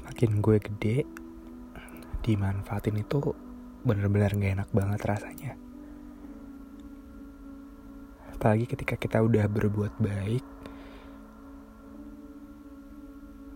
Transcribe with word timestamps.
semakin 0.00 0.40
gue 0.40 0.56
gede 0.56 0.96
dimanfaatin 2.24 2.96
itu 2.96 3.36
bener-bener 3.84 4.32
gak 4.32 4.54
enak 4.56 4.70
banget 4.72 5.00
rasanya. 5.04 5.52
Apalagi 8.32 8.64
ketika 8.64 8.96
kita 8.96 9.20
udah 9.20 9.44
berbuat 9.44 10.00
baik 10.00 10.44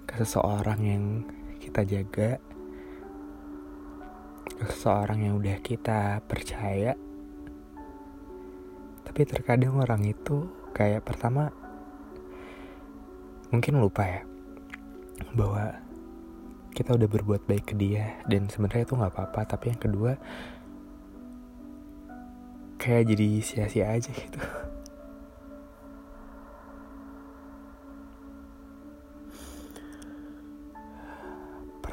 ke 0.05 0.15
seseorang 0.21 0.81
yang 0.85 1.05
kita 1.57 1.81
jaga 1.89 2.37
ke 4.45 4.65
seseorang 4.69 5.25
yang 5.25 5.35
udah 5.41 5.59
kita 5.65 6.21
percaya 6.29 6.95
tapi 9.03 9.21
terkadang 9.27 9.75
orang 9.81 10.07
itu 10.07 10.47
kayak 10.71 11.03
pertama 11.03 11.51
mungkin 13.51 13.83
lupa 13.83 14.07
ya 14.07 14.23
bahwa 15.35 15.84
kita 16.75 16.99
udah 16.99 17.07
berbuat 17.07 17.47
baik 17.47 17.71
ke 17.71 17.75
dia 17.79 18.19
dan 18.27 18.51
sebenarnya 18.51 18.83
itu 18.83 18.99
nggak 18.99 19.15
apa-apa 19.15 19.41
tapi 19.47 19.71
yang 19.71 19.81
kedua 19.81 20.19
kayak 22.83 23.15
jadi 23.15 23.29
sia-sia 23.41 23.95
aja 23.95 24.11
gitu 24.11 24.43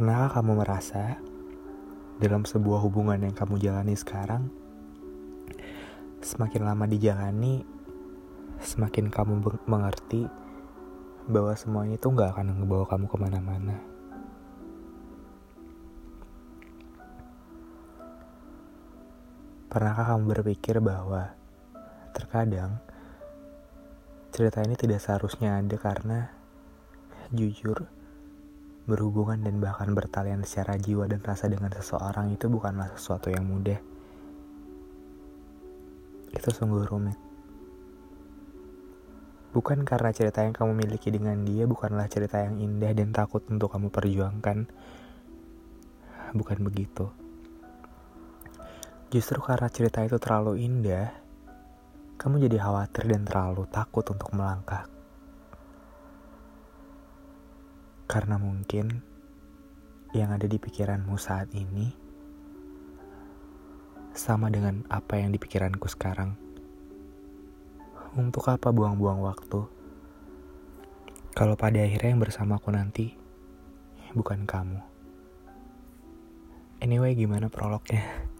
Pernahkah 0.02 0.42
kamu 0.42 0.66
merasa 0.66 1.22
dalam 2.18 2.42
sebuah 2.42 2.82
hubungan 2.82 3.22
yang 3.22 3.38
kamu 3.38 3.62
jalani 3.62 3.94
sekarang, 3.94 4.50
semakin 6.26 6.66
lama 6.66 6.90
dijalani, 6.90 7.62
semakin 8.66 9.14
kamu 9.14 9.46
mengerti 9.70 10.26
bahwa 11.30 11.54
semuanya 11.54 12.02
itu 12.02 12.10
gak 12.18 12.34
akan 12.34 12.50
membawa 12.50 12.90
kamu 12.90 13.06
ke 13.06 13.18
mana-mana. 13.22 13.91
Pernahkah 19.72 20.14
kamu 20.14 20.36
berpikir 20.36 20.84
bahwa 20.84 21.32
terkadang 22.12 22.84
cerita 24.36 24.60
ini 24.68 24.76
tidak 24.76 25.00
seharusnya 25.00 25.64
ada 25.64 25.80
karena 25.80 26.28
jujur 27.32 27.88
Berhubungan 28.82 29.46
dan 29.46 29.62
bahkan 29.62 29.94
bertalian 29.94 30.42
secara 30.42 30.74
jiwa 30.74 31.06
dan 31.06 31.22
rasa 31.22 31.46
dengan 31.46 31.70
seseorang 31.70 32.34
itu 32.34 32.50
bukanlah 32.50 32.90
sesuatu 32.98 33.30
yang 33.30 33.46
mudah. 33.46 33.78
Itu 36.34 36.50
sungguh 36.50 36.90
rumit. 36.90 37.20
Bukan 39.54 39.86
karena 39.86 40.10
cerita 40.10 40.42
yang 40.42 40.58
kamu 40.58 40.74
miliki 40.74 41.14
dengan 41.14 41.46
dia 41.46 41.70
bukanlah 41.70 42.10
cerita 42.10 42.42
yang 42.42 42.58
indah 42.58 42.92
dan 42.98 43.14
takut 43.14 43.46
untuk 43.54 43.70
kamu 43.70 43.94
perjuangkan. 43.94 44.66
Bukan 46.34 46.58
begitu. 46.66 47.21
Justru 49.12 49.44
karena 49.44 49.68
cerita 49.68 50.00
itu 50.08 50.16
terlalu 50.16 50.64
indah, 50.64 51.12
kamu 52.16 52.48
jadi 52.48 52.64
khawatir 52.64 53.12
dan 53.12 53.28
terlalu 53.28 53.68
takut 53.68 54.08
untuk 54.08 54.32
melangkah 54.32 54.88
Karena 58.12 58.36
mungkin 58.36 59.00
yang 60.12 60.36
ada 60.36 60.44
di 60.44 60.60
pikiranmu 60.60 61.16
saat 61.16 61.48
ini 61.56 61.92
sama 64.12 64.52
dengan 64.52 64.84
apa 64.92 65.16
yang 65.16 65.32
di 65.32 65.40
pikiranku 65.40 65.88
sekarang. 65.88 66.36
Untuk 68.20 68.52
apa 68.52 68.76
buang-buang 68.76 69.24
waktu? 69.24 69.64
Kalau 71.32 71.56
pada 71.56 71.80
akhirnya 71.80 72.12
yang 72.12 72.20
bersamaku 72.20 72.76
nanti 72.76 73.16
bukan 74.12 74.44
kamu. 74.44 74.84
Anyway, 76.84 77.16
gimana 77.16 77.48
prolognya? 77.48 78.31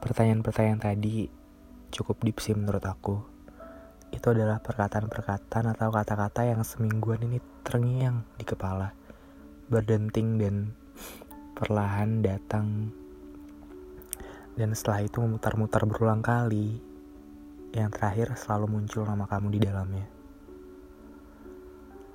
Pertanyaan-pertanyaan 0.00 0.80
tadi 0.80 1.28
cukup 1.92 2.24
deep 2.24 2.40
sih 2.40 2.56
menurut 2.56 2.84
aku 2.88 3.30
itu 4.10 4.26
adalah 4.34 4.58
perkataan-perkataan 4.58 5.70
atau 5.76 5.88
kata-kata 5.94 6.42
yang 6.42 6.66
semingguan 6.66 7.22
ini 7.22 7.38
terngiang 7.62 8.26
di 8.34 8.42
kepala, 8.42 8.90
berdenting 9.70 10.34
dan 10.40 10.74
perlahan 11.54 12.18
datang. 12.18 12.90
Dan 14.58 14.74
setelah 14.74 15.06
itu 15.06 15.22
memutar-mutar 15.22 15.86
berulang 15.86 16.20
kali, 16.20 16.82
yang 17.70 17.88
terakhir 17.94 18.34
selalu 18.34 18.66
muncul 18.66 19.06
nama 19.06 19.30
kamu 19.30 19.46
di 19.54 19.60
dalamnya. 19.62 20.06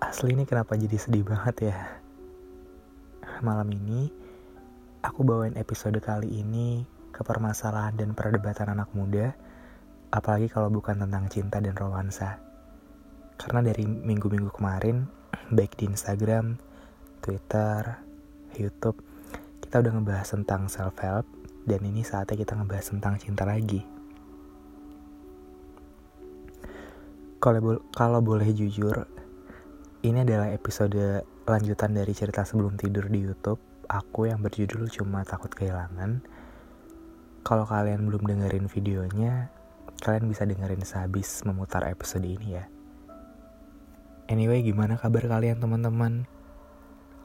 Asli 0.03 0.35
ini 0.35 0.43
kenapa 0.43 0.75
jadi 0.75 0.99
sedih 0.99 1.23
banget 1.23 1.71
ya? 1.71 1.77
Malam 3.39 3.71
ini, 3.71 4.11
aku 4.99 5.23
bawain 5.23 5.55
episode 5.55 5.97
kali 6.03 6.43
ini 6.43 6.94
ke 7.15 7.23
permasalahan 7.23 7.95
dan 7.95 8.11
perdebatan 8.11 8.75
anak 8.75 8.91
muda 8.91 9.31
apalagi 10.15 10.47
kalau 10.47 10.71
bukan 10.71 10.95
tentang 11.03 11.27
cinta 11.27 11.59
dan 11.59 11.75
romansa. 11.75 12.39
Karena 13.35 13.59
dari 13.59 13.83
minggu-minggu 13.83 14.47
kemarin, 14.55 15.03
baik 15.57 15.75
di 15.75 15.91
Instagram, 15.91 16.55
Twitter, 17.19 17.99
YouTube, 18.55 19.03
kita 19.59 19.83
udah 19.83 19.91
ngebahas 19.99 20.27
tentang 20.39 20.71
self-help, 20.71 21.27
dan 21.67 21.81
ini 21.83 22.07
saatnya 22.07 22.39
kita 22.39 22.55
ngebahas 22.55 22.95
tentang 22.95 23.19
cinta 23.19 23.43
lagi. 23.43 23.83
Kalau, 27.43 27.83
kalau 27.91 28.19
boleh 28.23 28.47
jujur, 28.55 29.05
ini 30.07 30.23
adalah 30.23 30.49
episode 30.55 31.27
lanjutan 31.45 31.91
dari 31.91 32.13
cerita 32.15 32.47
sebelum 32.47 32.79
tidur 32.79 33.11
di 33.11 33.19
YouTube. 33.21 33.59
Aku 33.85 34.25
yang 34.25 34.41
berjudul 34.41 34.89
cuma 34.89 35.21
takut 35.27 35.51
kehilangan. 35.53 36.25
Kalau 37.45 37.61
kalian 37.61 38.09
belum 38.09 38.25
dengerin 38.25 38.65
videonya, 38.65 39.53
kalian 40.01 40.25
bisa 40.33 40.49
dengerin 40.49 40.81
sehabis 40.81 41.45
memutar 41.45 41.85
episode 41.85 42.25
ini 42.25 42.57
ya. 42.57 42.65
Anyway, 44.25 44.65
gimana 44.65 44.97
kabar 44.97 45.29
kalian 45.29 45.61
teman-teman? 45.61 46.25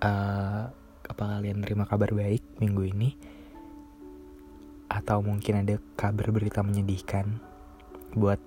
Uh, 0.04 0.69
apa 1.09 1.25
kalian 1.25 1.64
terima 1.64 1.88
kabar 1.88 2.12
baik 2.12 2.44
minggu 2.60 2.92
ini? 2.92 3.16
Atau 4.92 5.25
mungkin 5.25 5.64
ada 5.64 5.80
kabar 5.97 6.28
berita 6.28 6.60
menyedihkan 6.60 7.41
buat 8.12 8.44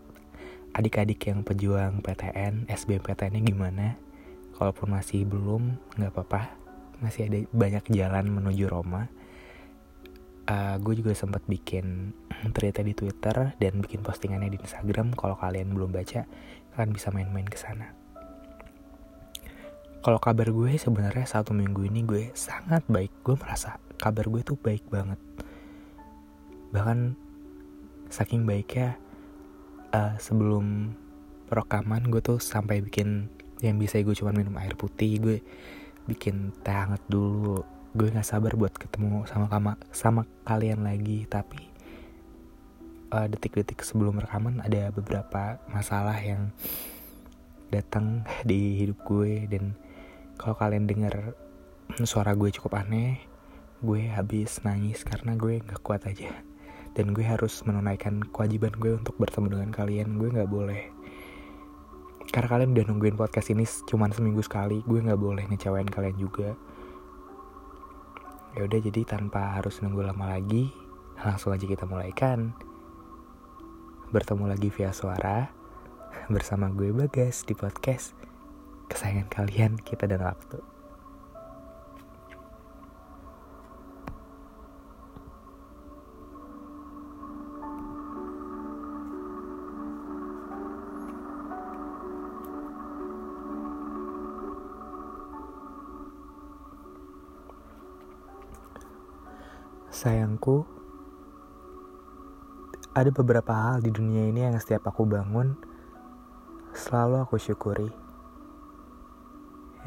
adik-adik 0.77 1.25
yang 1.25 1.41
pejuang 1.41 2.05
PTN, 2.05 2.69
SBMPTN-nya 2.69 3.41
gimana? 3.49 3.97
Kalaupun 4.53 4.93
masih 4.93 5.25
belum, 5.25 5.81
nggak 5.97 6.13
apa-apa. 6.13 6.53
Masih 7.01 7.25
ada 7.25 7.41
banyak 7.49 7.89
jalan 7.89 8.29
menuju 8.29 8.69
Roma 8.69 9.09
uh, 10.49 10.75
gue 10.79 10.93
juga 10.99 11.11
sempat 11.15 11.43
bikin 11.47 12.11
cerita 12.51 12.83
di 12.83 12.91
Twitter 12.91 13.55
dan 13.55 13.73
bikin 13.79 14.03
postingannya 14.03 14.51
di 14.51 14.59
Instagram. 14.59 15.15
Kalau 15.15 15.39
kalian 15.39 15.71
belum 15.71 15.95
baca, 15.95 16.27
kalian 16.75 16.91
bisa 16.91 17.11
main-main 17.15 17.47
ke 17.47 17.55
sana. 17.55 17.95
Kalau 20.03 20.19
kabar 20.19 20.51
gue 20.51 20.75
sebenarnya 20.75 21.23
satu 21.23 21.55
minggu 21.55 21.87
ini 21.87 22.03
gue 22.03 22.23
sangat 22.35 22.83
baik. 22.91 23.23
Gue 23.23 23.39
merasa 23.39 23.79
kabar 23.95 24.27
gue 24.27 24.43
tuh 24.43 24.59
baik 24.59 24.83
banget. 24.91 25.19
Bahkan 26.75 27.15
saking 28.11 28.43
baiknya 28.43 28.99
uh, 29.95 30.19
sebelum 30.19 30.91
rekaman 31.47 32.11
gue 32.11 32.19
tuh 32.19 32.41
sampai 32.41 32.83
bikin 32.83 33.31
yang 33.63 33.79
bisa 33.79 34.01
gue 34.03 34.11
cuma 34.11 34.35
minum 34.35 34.59
air 34.59 34.75
putih 34.75 35.23
gue 35.23 35.37
bikin 36.03 36.51
teh 36.65 36.75
hangat 36.75 36.99
dulu 37.07 37.63
gue 37.93 38.09
nggak 38.09 38.25
sabar 38.25 38.57
buat 38.57 38.73
ketemu 38.73 39.29
sama 39.29 39.45
kama, 39.45 39.77
sama 39.93 40.25
kalian 40.49 40.81
lagi. 40.81 41.29
Tapi 41.29 41.61
uh, 43.13 43.29
detik-detik 43.29 43.85
sebelum 43.85 44.17
rekaman 44.17 44.65
ada 44.65 44.89
beberapa 44.89 45.61
masalah 45.69 46.17
yang 46.17 46.49
datang 47.69 48.25
di 48.49 48.81
hidup 48.81 48.97
gue. 49.05 49.45
Dan 49.45 49.77
kalau 50.41 50.57
kalian 50.57 50.89
dengar 50.89 51.37
suara 52.01 52.33
gue 52.33 52.49
cukup 52.49 52.81
aneh 52.81 53.21
gue 53.83 54.09
habis 54.09 54.63
nangis 54.65 55.05
karena 55.05 55.37
gue 55.37 55.61
nggak 55.61 55.85
kuat 55.85 56.09
aja. 56.09 56.33
Dan 56.97 57.13
gue 57.13 57.21
harus 57.21 57.61
menunaikan 57.61 58.25
kewajiban 58.25 58.73
gue 58.73 58.97
untuk 58.97 59.13
bertemu 59.21 59.53
dengan 59.53 59.69
kalian. 59.69 60.17
Gue 60.17 60.33
nggak 60.33 60.49
boleh. 60.49 60.89
Karena 62.33 62.49
kalian 62.49 62.73
udah 62.73 62.85
nungguin 62.89 63.17
podcast 63.21 63.53
ini 63.53 63.69
cuma 63.85 64.09
seminggu 64.09 64.41
sekali 64.41 64.81
gue 64.81 64.97
nggak 64.97 65.21
boleh 65.21 65.45
ngecewain 65.53 65.85
kalian 65.85 66.17
juga 66.17 66.57
Ya 68.53 68.69
udah 68.69 68.79
jadi 68.85 69.01
tanpa 69.01 69.57
harus 69.57 69.81
nunggu 69.81 70.05
lama 70.05 70.29
lagi, 70.29 70.69
langsung 71.17 71.57
aja 71.57 71.65
kita 71.65 71.89
mulaikan. 71.89 72.53
Bertemu 74.13 74.45
lagi 74.45 74.69
via 74.69 74.93
suara 74.93 75.49
bersama 76.29 76.69
gue 76.69 76.93
Bagas 76.93 77.49
di 77.49 77.57
podcast 77.57 78.13
kesayangan 78.93 79.27
kalian 79.33 79.73
kita 79.81 80.05
dan 80.05 80.21
waktu. 80.21 80.72
Sayangku, 100.03 100.67
ada 102.91 103.07
beberapa 103.07 103.55
hal 103.55 103.79
di 103.79 103.87
dunia 103.87 104.27
ini 104.27 104.43
yang 104.43 104.59
setiap 104.59 104.91
aku 104.91 105.07
bangun, 105.07 105.55
selalu 106.75 107.23
aku 107.23 107.39
syukuri. 107.39 107.87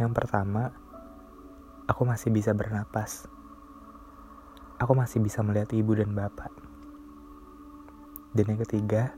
Yang 0.01 0.13
pertama, 0.17 0.73
aku 1.85 2.09
masih 2.09 2.33
bisa 2.33 2.57
bernapas. 2.57 3.29
Aku 4.81 4.97
masih 4.97 5.21
bisa 5.21 5.45
melihat 5.45 5.69
ibu 5.77 5.93
dan 5.93 6.17
bapak. 6.17 6.49
Dan 8.33 8.57
yang 8.57 8.61
ketiga, 8.65 9.13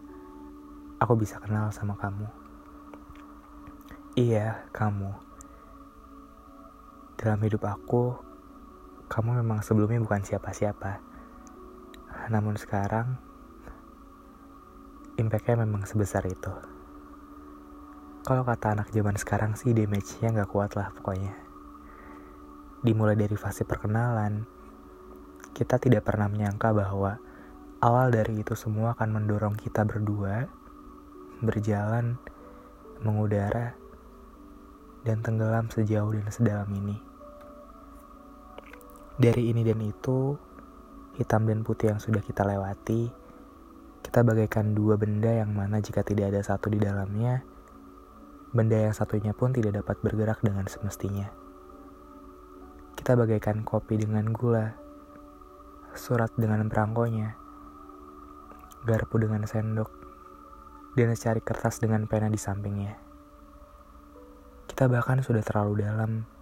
aku 0.98 1.14
bisa 1.14 1.38
kenal 1.38 1.70
sama 1.70 1.94
kamu. 1.94 2.26
Iya, 4.18 4.66
kamu. 4.74 5.14
Dalam 7.22 7.38
hidup 7.46 7.62
aku, 7.70 8.18
kamu 9.08 9.40
memang 9.40 9.64
sebelumnya 9.64 10.04
bukan 10.04 10.20
siapa-siapa. 10.20 11.00
Namun 12.28 12.60
sekarang, 12.60 13.16
impactnya 15.16 15.64
memang 15.64 15.88
sebesar 15.88 16.28
itu. 16.28 16.52
Kalau 18.28 18.44
kata 18.44 18.76
anak 18.76 18.92
zaman 18.92 19.16
sekarang 19.16 19.56
sih 19.56 19.72
damage-nya 19.72 20.36
nggak 20.36 20.52
kuat 20.52 20.76
lah 20.76 20.92
pokoknya. 20.92 21.32
Dimulai 22.84 23.16
dari 23.16 23.32
fase 23.34 23.64
perkenalan, 23.64 24.44
kita 25.56 25.80
tidak 25.80 26.04
pernah 26.04 26.28
menyangka 26.28 26.70
bahwa 26.76 27.16
awal 27.80 28.12
dari 28.12 28.44
itu 28.44 28.52
semua 28.52 28.92
akan 28.92 29.08
mendorong 29.16 29.56
kita 29.56 29.88
berdua 29.88 30.46
berjalan, 31.40 32.20
mengudara, 33.00 33.72
dan 35.06 35.24
tenggelam 35.24 35.72
sejauh 35.72 36.12
dan 36.12 36.28
sedalam 36.28 36.68
ini. 36.76 37.07
Dari 39.18 39.50
ini 39.50 39.66
dan 39.66 39.82
itu, 39.82 40.38
hitam 41.18 41.42
dan 41.42 41.66
putih 41.66 41.90
yang 41.90 41.98
sudah 41.98 42.22
kita 42.22 42.46
lewati, 42.46 43.10
kita 44.06 44.22
bagaikan 44.22 44.78
dua 44.78 44.94
benda 44.94 45.34
yang 45.34 45.50
mana 45.50 45.82
jika 45.82 46.06
tidak 46.06 46.30
ada 46.30 46.38
satu 46.46 46.70
di 46.70 46.78
dalamnya, 46.78 47.42
benda 48.54 48.78
yang 48.78 48.94
satunya 48.94 49.34
pun 49.34 49.50
tidak 49.50 49.82
dapat 49.82 49.98
bergerak 50.06 50.38
dengan 50.38 50.70
semestinya. 50.70 51.34
Kita 52.94 53.18
bagaikan 53.18 53.66
kopi 53.66 53.98
dengan 53.98 54.30
gula, 54.30 54.78
surat 55.98 56.30
dengan 56.38 56.70
perangkonya, 56.70 57.34
garpu 58.86 59.18
dengan 59.18 59.50
sendok, 59.50 59.90
dan 60.94 61.10
secari 61.18 61.42
kertas 61.42 61.82
dengan 61.82 62.06
pena 62.06 62.30
di 62.30 62.38
sampingnya. 62.38 62.94
Kita 64.70 64.86
bahkan 64.86 65.26
sudah 65.26 65.42
terlalu 65.42 65.82
dalam 65.82 66.37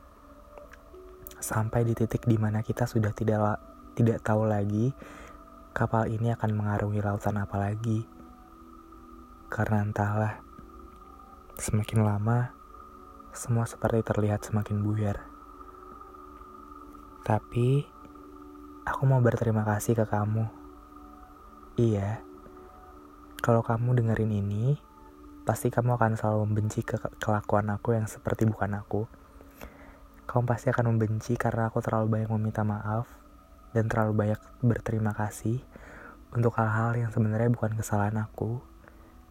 sampai 1.46 1.86
di 1.86 1.94
titik 1.94 2.26
di 2.26 2.34
mana 2.34 2.66
kita 2.66 2.90
sudah 2.90 3.14
tidak 3.14 3.62
tidak 3.94 4.18
tahu 4.26 4.50
lagi 4.50 4.90
kapal 5.76 6.08
ini 6.08 6.32
akan 6.32 6.56
mengarungi 6.56 7.04
lautan 7.04 7.36
apa 7.36 7.60
lagi. 7.60 8.08
Karena 9.52 9.84
entahlah, 9.84 10.40
semakin 11.60 12.00
lama 12.00 12.48
semua 13.36 13.68
seperti 13.68 14.00
terlihat 14.00 14.40
semakin 14.40 14.80
buyar. 14.80 15.20
Tapi 17.20 17.84
aku 18.88 19.02
mau 19.04 19.20
berterima 19.20 19.68
kasih 19.68 20.00
ke 20.00 20.08
kamu. 20.08 20.48
Iya, 21.76 22.24
kalau 23.44 23.60
kamu 23.60 24.00
dengerin 24.00 24.32
ini, 24.32 24.80
pasti 25.44 25.68
kamu 25.68 26.00
akan 26.00 26.16
selalu 26.16 26.48
membenci 26.48 26.80
ke 26.80 26.96
kelakuan 27.20 27.68
aku 27.68 27.92
yang 27.92 28.08
seperti 28.08 28.48
bukan 28.48 28.80
aku 28.80 29.04
kamu 30.36 30.52
pasti 30.52 30.68
akan 30.68 30.92
membenci 30.92 31.40
karena 31.40 31.72
aku 31.72 31.80
terlalu 31.80 32.12
banyak 32.12 32.28
meminta 32.36 32.60
maaf 32.60 33.08
dan 33.72 33.88
terlalu 33.88 34.12
banyak 34.12 34.40
berterima 34.60 35.16
kasih 35.16 35.64
untuk 36.28 36.60
hal-hal 36.60 36.92
yang 36.92 37.08
sebenarnya 37.08 37.48
bukan 37.48 37.72
kesalahan 37.72 38.20
aku 38.20 38.60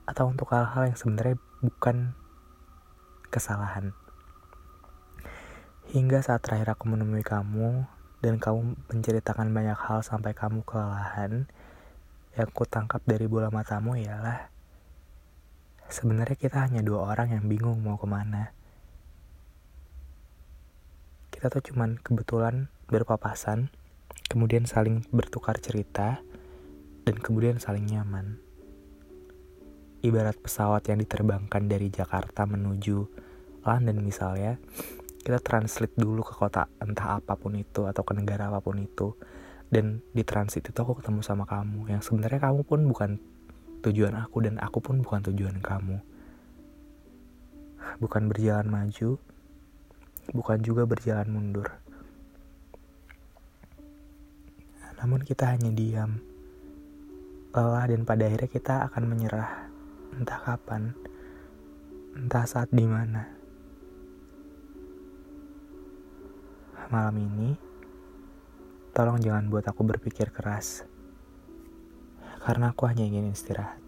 atau 0.10 0.25
untuk 0.34 0.50
hal-hal 0.50 0.90
yang 0.90 0.98
sebenarnya 0.98 1.38
bukan 1.62 2.18
kesalahan. 3.30 3.94
Hingga 5.94 6.25
saat 6.25 6.42
terakhir 6.42 6.74
aku 6.74 6.90
menemui 6.90 7.22
kamu 7.22 7.86
dan 8.25 8.42
kamu 8.42 8.74
menceritakan 8.90 9.54
banyak 9.54 9.78
hal 9.78 10.01
sampai 10.01 10.34
kamu 10.34 10.66
kelelahan, 10.66 11.46
yang 12.34 12.50
ku 12.50 12.66
tangkap 12.66 13.06
dari 13.06 13.30
bola 13.30 13.54
matamu 13.54 13.94
ialah 13.94 14.50
sebenarnya 15.86 16.34
kita 16.34 16.66
hanya 16.66 16.81
dua 16.81 17.13
orang 17.13 17.38
yang 17.38 17.46
bingung 17.46 17.78
mau 17.86 18.01
ke 18.01 18.10
mana 18.10 18.55
kita 21.46 21.62
tuh 21.62 21.78
cuman 21.78 22.02
kebetulan 22.02 22.74
berpapasan, 22.90 23.70
kemudian 24.34 24.66
saling 24.66 25.06
bertukar 25.14 25.62
cerita, 25.62 26.18
dan 27.06 27.22
kemudian 27.22 27.62
saling 27.62 27.86
nyaman. 27.86 28.42
Ibarat 30.02 30.42
pesawat 30.42 30.90
yang 30.90 30.98
diterbangkan 31.06 31.70
dari 31.70 31.94
Jakarta 31.94 32.50
menuju 32.50 32.98
London 33.62 34.02
misalnya, 34.02 34.58
kita 35.22 35.38
translate 35.38 35.94
dulu 35.94 36.26
ke 36.26 36.34
kota 36.34 36.66
entah 36.82 37.22
apa 37.22 37.38
pun 37.38 37.54
itu 37.54 37.86
atau 37.86 38.02
ke 38.02 38.18
negara 38.18 38.50
apa 38.50 38.66
pun 38.66 38.82
itu, 38.82 39.14
dan 39.70 40.02
di 40.18 40.25
transit 40.25 40.66
itu 40.66 40.80
aku 40.82 40.98
ketemu 40.98 41.22
sama 41.22 41.46
kamu, 41.46 41.94
yang 41.94 42.02
sebenarnya 42.02 42.42
kamu 42.42 42.66
pun 42.66 42.90
bukan 42.90 43.22
tujuan 43.86 44.18
aku 44.18 44.42
dan 44.42 44.58
aku 44.58 44.82
pun 44.82 44.98
bukan 44.98 45.22
tujuan 45.30 45.62
kamu. 45.62 46.02
Bukan 48.02 48.34
berjalan 48.34 48.66
maju, 48.66 49.22
bukan 50.34 50.58
juga 50.63 50.89
berjalan 50.89 51.29
mundur. 51.29 51.70
Namun 54.98 55.22
kita 55.22 55.53
hanya 55.53 55.70
diam, 55.70 56.17
lelah 57.53 57.86
dan 57.86 58.01
pada 58.08 58.25
akhirnya 58.25 58.50
kita 58.50 58.75
akan 58.89 59.03
menyerah, 59.05 59.70
entah 60.17 60.39
kapan, 60.41 60.98
entah 62.17 62.46
saat 62.50 62.74
di 62.74 62.89
mana. 62.89 63.29
Malam 66.89 67.17
ini, 67.22 67.50
tolong 68.98 69.22
jangan 69.22 69.46
buat 69.51 69.67
aku 69.70 69.86
berpikir 69.86 70.34
keras, 70.34 70.88
karena 72.41 72.74
aku 72.74 72.89
hanya 72.89 73.05
ingin 73.05 73.29
istirahat. 73.29 73.85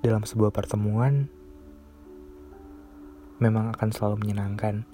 Dalam 0.00 0.24
sebuah 0.24 0.48
pertemuan 0.48 1.28
memang 3.36 3.72
akan 3.76 3.88
selalu 3.92 4.16
menyenangkan. 4.24 4.88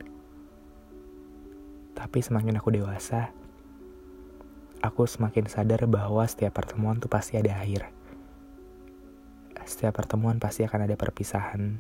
Tapi 1.95 2.19
semakin 2.21 2.59
aku 2.59 2.75
dewasa, 2.75 3.31
aku 4.83 5.07
semakin 5.07 5.47
sadar 5.47 5.87
bahwa 5.87 6.27
setiap 6.27 6.59
pertemuan 6.59 6.99
tuh 6.99 7.11
pasti 7.11 7.39
ada 7.39 7.55
akhir. 7.55 7.91
Setiap 9.67 9.99
pertemuan 9.99 10.39
pasti 10.39 10.63
akan 10.63 10.87
ada 10.87 10.95
perpisahan. 10.95 11.79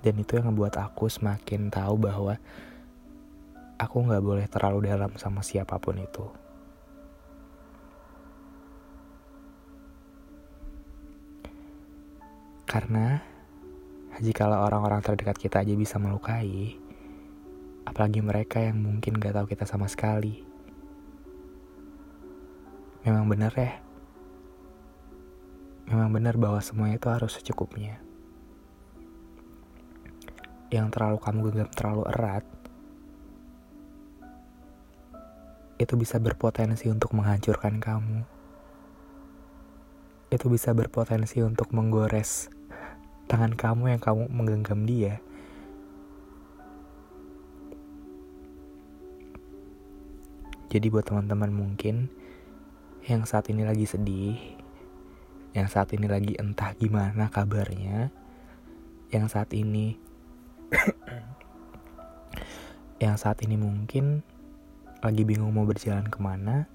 Dan 0.00 0.14
itu 0.20 0.36
yang 0.36 0.52
membuat 0.52 0.80
aku 0.80 1.08
semakin 1.08 1.68
tahu 1.68 2.00
bahwa 2.00 2.40
aku 3.76 3.96
nggak 4.04 4.24
boleh 4.24 4.46
terlalu 4.48 4.88
dalam 4.88 5.16
sama 5.20 5.44
siapa 5.44 5.76
pun 5.76 6.00
itu. 6.00 6.45
Karena 12.66 13.22
jikalau 14.18 14.66
orang-orang 14.66 14.98
terdekat 15.00 15.38
kita 15.38 15.62
aja 15.62 15.72
bisa 15.78 16.02
melukai, 16.02 16.74
apalagi 17.86 18.20
mereka 18.20 18.58
yang 18.58 18.82
mungkin 18.82 19.16
gak 19.22 19.38
tahu 19.38 19.46
kita 19.46 19.64
sama 19.64 19.86
sekali. 19.86 20.42
Memang 23.06 23.30
benar 23.30 23.54
ya. 23.54 23.78
Memang 25.86 26.10
benar 26.10 26.34
bahwa 26.34 26.58
semuanya 26.58 26.98
itu 26.98 27.06
harus 27.06 27.38
secukupnya. 27.38 28.02
Yang 30.74 30.86
terlalu 30.90 31.18
kamu 31.22 31.38
genggam 31.46 31.70
terlalu 31.70 32.02
erat, 32.10 32.44
itu 35.78 35.94
bisa 35.94 36.18
berpotensi 36.18 36.90
untuk 36.90 37.14
menghancurkan 37.14 37.78
kamu. 37.78 38.35
Itu 40.36 40.52
bisa 40.52 40.76
berpotensi 40.76 41.40
untuk 41.40 41.72
menggores 41.72 42.52
tangan 43.24 43.56
kamu 43.56 43.96
yang 43.96 44.02
kamu 44.04 44.28
menggenggam 44.28 44.84
dia. 44.84 45.16
Jadi 50.68 50.92
buat 50.92 51.08
teman-teman 51.08 51.48
mungkin 51.56 52.12
yang 53.08 53.24
saat 53.24 53.48
ini 53.48 53.64
lagi 53.64 53.88
sedih, 53.88 54.36
yang 55.56 55.72
saat 55.72 55.96
ini 55.96 56.04
lagi 56.04 56.36
entah 56.36 56.76
gimana 56.76 57.32
kabarnya, 57.32 58.12
yang 59.08 59.32
saat 59.32 59.56
ini 59.56 59.96
yang 63.04 63.16
saat 63.16 63.40
ini 63.40 63.56
mungkin 63.56 64.20
lagi 65.00 65.24
bingung 65.24 65.56
mau 65.56 65.64
berjalan 65.64 66.04
ke 66.12 66.20
mana, 66.20 66.68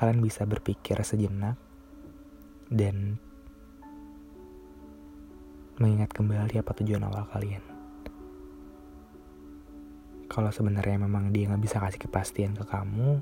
kalian 0.00 0.24
bisa 0.24 0.48
berpikir 0.48 0.96
sejenak 1.04 1.60
dan 2.72 3.20
mengingat 5.76 6.08
kembali 6.16 6.56
apa 6.56 6.72
tujuan 6.80 7.04
awal 7.04 7.28
kalian. 7.28 7.60
Kalau 10.32 10.48
sebenarnya 10.48 11.04
memang 11.04 11.36
dia 11.36 11.52
nggak 11.52 11.60
bisa 11.60 11.84
kasih 11.84 12.00
kepastian 12.00 12.56
ke 12.56 12.64
kamu, 12.64 13.20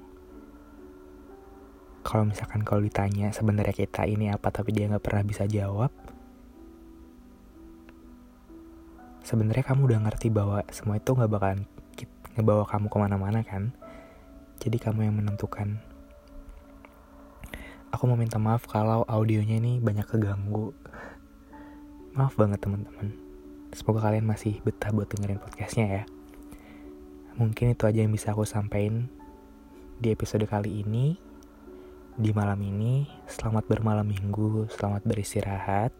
kalau 2.06 2.30
misalkan 2.30 2.62
kalau 2.62 2.78
ditanya 2.78 3.34
sebenarnya 3.34 3.74
kita 3.74 4.06
ini 4.06 4.30
apa 4.30 4.54
tapi 4.54 4.70
dia 4.70 4.86
nggak 4.86 5.02
pernah 5.02 5.26
bisa 5.26 5.50
jawab, 5.50 5.90
sebenarnya 9.26 9.66
kamu 9.66 9.82
udah 9.82 10.00
ngerti 10.06 10.30
bahwa 10.30 10.62
semua 10.70 11.02
itu 11.02 11.10
nggak 11.10 11.32
bakalan 11.32 11.66
ngebawa 12.38 12.62
kamu 12.70 12.86
ke 12.86 12.96
mana-mana 13.02 13.42
kan 13.42 13.74
jadi 14.62 14.78
kamu 14.78 15.10
yang 15.10 15.18
menentukan 15.18 15.82
aku 17.88 18.04
mau 18.04 18.18
minta 18.20 18.36
maaf 18.36 18.68
kalau 18.68 19.04
audionya 19.08 19.56
ini 19.56 19.80
banyak 19.80 20.04
keganggu. 20.04 20.76
Maaf 22.12 22.36
banget 22.36 22.60
teman-teman. 22.60 23.16
Semoga 23.72 24.08
kalian 24.08 24.28
masih 24.28 24.60
betah 24.64 24.92
buat 24.92 25.08
dengerin 25.08 25.40
podcastnya 25.40 25.86
ya. 25.86 26.04
Mungkin 27.38 27.72
itu 27.72 27.84
aja 27.86 28.00
yang 28.02 28.12
bisa 28.12 28.34
aku 28.34 28.42
sampaikan 28.42 29.06
di 30.00 30.10
episode 30.12 30.44
kali 30.44 30.82
ini 30.84 31.16
di 32.18 32.30
malam 32.34 32.58
ini. 32.60 33.08
Selamat 33.30 33.64
bermalam 33.70 34.04
minggu 34.04 34.68
selamat 34.72 35.06
beristirahat. 35.06 35.92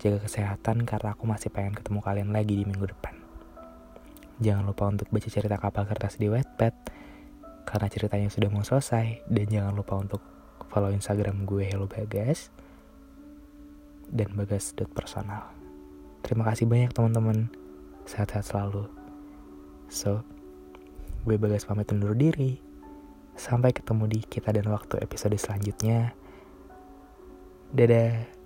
Jaga 0.00 0.22
kesehatan 0.24 0.88
karena 0.88 1.12
aku 1.12 1.28
masih 1.28 1.52
pengen 1.52 1.76
ketemu 1.76 2.00
kalian 2.00 2.30
lagi 2.32 2.56
di 2.56 2.64
minggu 2.64 2.88
depan. 2.88 3.14
Jangan 4.40 4.64
lupa 4.64 4.88
untuk 4.88 5.12
baca 5.12 5.28
cerita 5.28 5.60
kapal 5.60 5.84
kertas 5.84 6.16
di 6.16 6.32
Wattpad 6.32 6.74
karena 7.68 7.86
ceritanya 7.92 8.28
sudah 8.32 8.48
mau 8.48 8.64
selesai. 8.64 9.28
Dan 9.28 9.46
jangan 9.48 9.76
lupa 9.76 10.00
untuk 10.00 10.39
follow 10.70 10.94
Instagram 10.94 11.44
gue 11.44 11.66
Hello 11.66 11.90
Bagas 11.90 12.48
dan 14.10 14.30
bagas.personal. 14.38 15.50
Terima 16.22 16.46
kasih 16.46 16.70
banyak 16.70 16.94
teman-teman. 16.94 17.50
Sehat-sehat 18.06 18.46
selalu. 18.46 18.86
So, 19.90 20.22
gue 21.26 21.36
Bagas 21.36 21.66
pamit 21.66 21.90
undur 21.90 22.14
diri. 22.14 22.62
Sampai 23.34 23.74
ketemu 23.74 24.06
di 24.06 24.20
kita 24.22 24.54
dan 24.54 24.70
waktu 24.70 25.02
episode 25.02 25.34
selanjutnya. 25.34 26.14
Dadah. 27.74 28.39